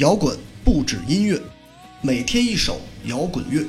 [0.00, 0.34] 摇滚
[0.64, 1.38] 不止音乐，
[2.00, 3.66] 每天一首摇滚乐。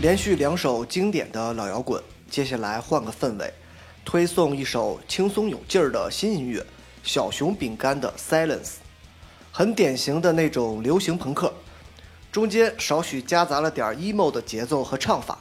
[0.00, 3.52] 连续两首经典的老摇滚，接下来换个氛围，
[4.06, 6.64] 推送一首轻松有劲儿的新音乐——
[7.02, 8.64] 小熊饼干的《Silence》，
[9.50, 11.52] 很典型的那种流行朋克，
[12.30, 15.36] 中间少许夹杂了点 emo 的节奏和唱法，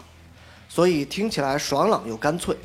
[0.68, 2.58] 所以听起来爽朗又干脆。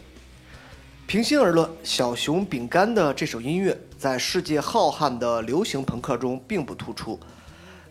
[1.06, 7.20] 平心而论，小熊饼干的这首音乐在世界浩瀚的流行朋克中并不突出，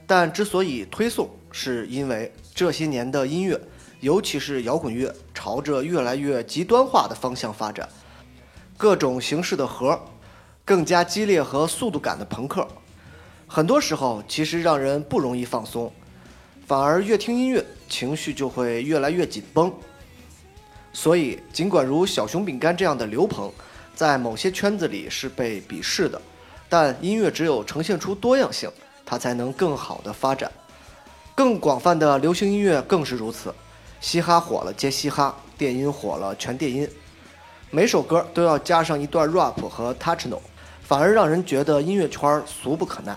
[0.07, 3.61] 但之所以推送，是因为这些年的音乐。
[4.01, 7.89] 尤其是摇滚乐朝着越来越极端化的方向发展，
[8.79, 9.99] 各种形式的核，
[10.63, 12.65] 更加激烈和速度感的朋克，
[13.45, 15.91] 很多时候其实让人不容易放松，
[16.65, 19.69] 反而越听音乐情绪就会越来越紧绷。
[20.93, 23.51] 所以，尽管如小熊饼干这样的流朋，
[23.93, 26.21] 在某些圈子里是被鄙视的，
[26.69, 28.71] 但音乐只有呈现出多样性，
[29.05, 30.49] 它才能更好的发展。
[31.35, 33.53] 更广泛的流行音乐更是如此。
[33.99, 36.89] 嘻哈火了接嘻哈，电音火了全电音，
[37.71, 40.39] 每首歌都要加上一段 rap 和 techno，
[40.81, 43.15] 反而让人觉得音乐圈俗不可耐。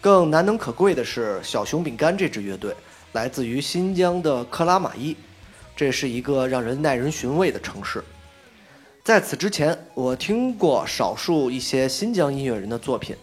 [0.00, 2.74] 更难能可贵的是，小熊饼干这支乐队
[3.12, 5.16] 来自于新疆的克拉玛依，
[5.76, 8.02] 这是一个让人耐人寻味的城市。
[9.04, 13.14] 在此之前，我听过少数一些新疆音乐人的作品，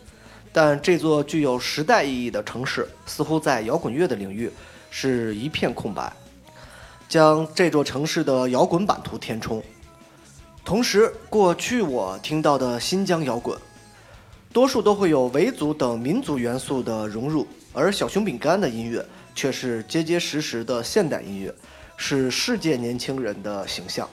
[0.54, 4.50] 但这座具有时代意义的城市，似乎在摇滚乐的领域。
[4.94, 6.12] 是一片空白，
[7.12, 9.62] 将这座城市的摇滚版图填充。
[10.64, 13.60] 同时，过去我听到的新疆摇滚，
[14.54, 19.06] 多数都会有维族等民族元素的融入，而小熊饼干的音乐
[19.36, 21.54] 却是结结实实的现代音乐，
[21.98, 24.10] 是世界年轻人的形象。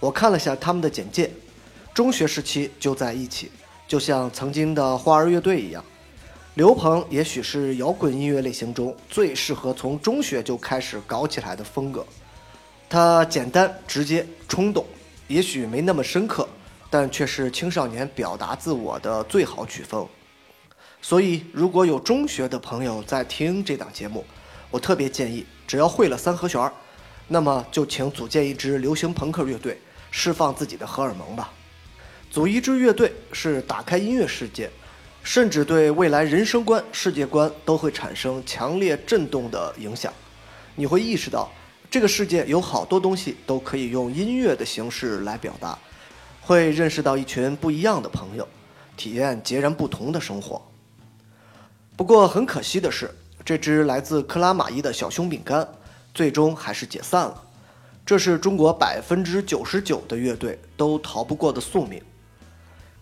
[0.00, 1.30] 我看了下他们的简介，
[1.92, 3.52] 中学时期就在一起，
[3.86, 5.84] 就像曾经的花儿乐队一样。
[6.58, 12.04] 刘鹏也许是摇滚音乐类型中最适合从中学就开始搞起来的风格。
[12.88, 14.84] 他简单直接、冲动，
[15.28, 16.48] 也许没那么深刻，
[16.90, 20.04] 但却是青少年表达自我的最好曲风。
[21.00, 24.24] 所以，如果有中学的朋友在听这档节目，
[24.68, 26.72] 我特别建议，只要会了三和弦儿，
[27.28, 29.80] 那么就请组建一支流行朋克乐队，
[30.10, 31.52] 释放自己的荷尔蒙吧。
[32.28, 34.68] 组一支乐队是打开音乐世界。
[35.28, 40.10] 甚至对未来人生观、世界观都会产生强烈震动的影响。
[40.74, 41.52] 你会意识到，
[41.90, 45.78] 这个世界有好多东西都可以用音乐的形式来表达，
[46.40, 48.48] 会认识到一群不一样的朋友，
[48.96, 50.66] 体验截然不同的生活。
[51.94, 53.14] 不过很可惜的是，
[53.44, 55.68] 这支来自克拉玛依的小熊饼干，
[56.14, 57.44] 最终还是解散了。
[58.06, 62.02] 这是中国百分之九十九的乐队都逃不过的宿命。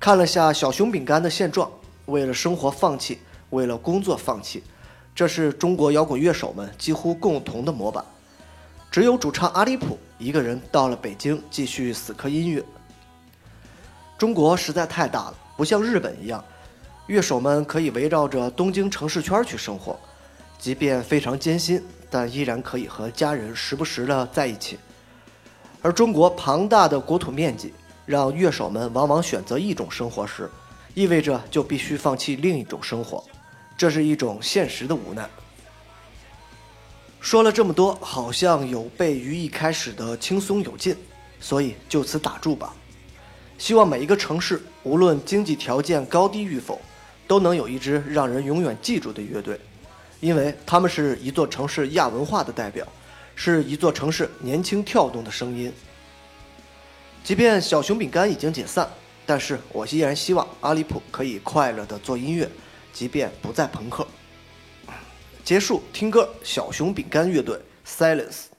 [0.01, 1.71] 看了下小熊饼干的现状。
[2.07, 3.19] 为了生活放弃，
[3.51, 4.63] 为了工作放弃，
[5.15, 8.05] 这是中国摇滚乐手们几乎共同的模板。
[8.91, 12.65] 只有主唱阿里普一个人到了北京继续死磕音乐。
[14.17, 16.43] 中国实在太大了，不像日本一样，
[17.07, 19.99] 乐手们可以围绕着东京城市圈去生活，
[20.59, 24.79] 即便非常艰辛，但依然可以和家人时不时的在一起。
[25.83, 27.75] 而中国庞大的国土面积，
[28.07, 30.49] 让乐手们往往选择一种生活时。
[30.97, 33.23] 意味着就必须放弃另一种生活，
[33.77, 35.29] 这是一种现实的无奈。
[37.21, 40.97] 说了这么多，好像有悖于一开始的轻松有劲，
[41.39, 42.75] 所以就此打住吧。
[43.59, 46.81] 希望每一个城市，无论经济条件高低与否，
[47.27, 49.61] 都能有一支让人永远记住的乐队，
[50.21, 52.89] 因为他们是一座城市亚文化的代表，
[53.35, 55.71] 是一座城市年轻跳动的声音。
[57.23, 58.89] 即便小熊饼干已经解散。
[59.27, 62.49] 但是我依然希望阿利普可以快乐的做音乐，
[62.93, 64.07] 即便不再朋克。
[65.45, 68.56] 结束听歌，小熊饼干乐队，Silence。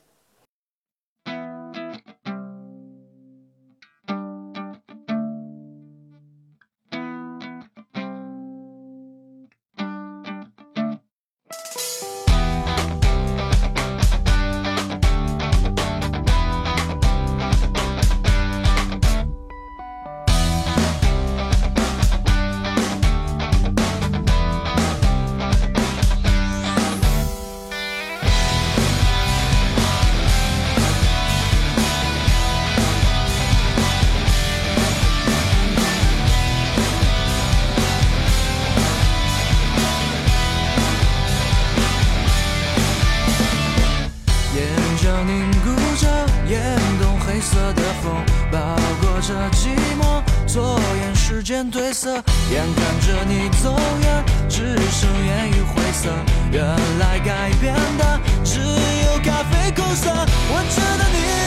[44.67, 46.07] 眼角凝固着，
[46.47, 46.59] 眼
[47.01, 48.13] 动黑色的风
[48.51, 48.59] 包
[49.01, 49.69] 裹着寂
[49.99, 52.11] 寞，左眼时间褪色，
[52.51, 56.09] 眼看着你走远，只剩烟雨灰色，
[56.51, 56.63] 原
[56.99, 61.46] 来改变的只有咖啡苦涩，我知道你。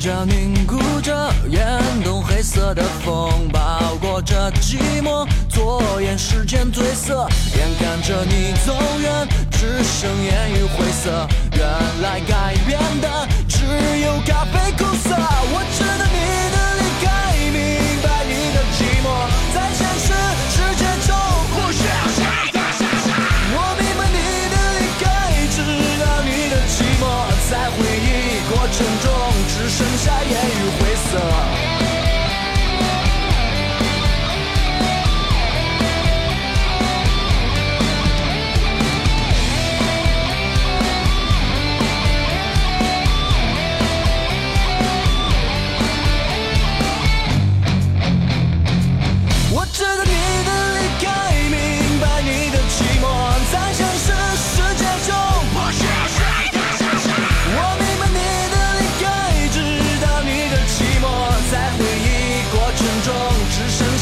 [0.00, 11.28] 着凝固着眼动黑色的风，包裹着寂寞，左眼时间褪色，眼看着你走远，只剩烟雨灰色。
[11.52, 11.62] 原
[12.00, 13.28] 来改变的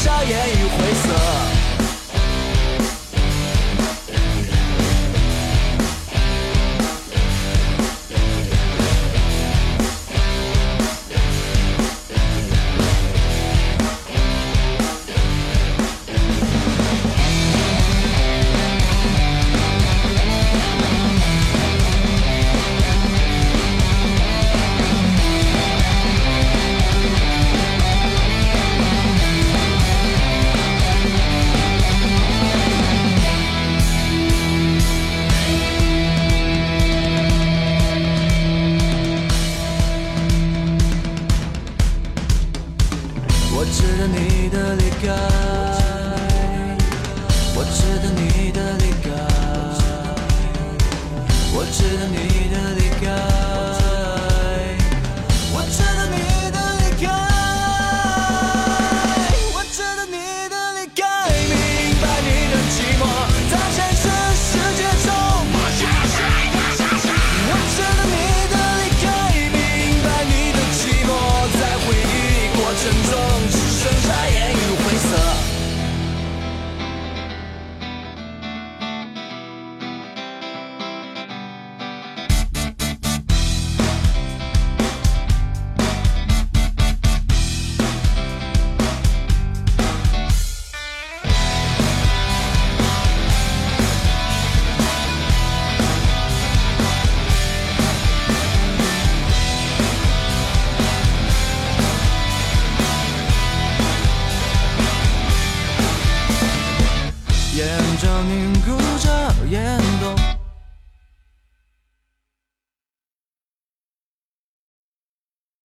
[0.01, 0.68] 只剩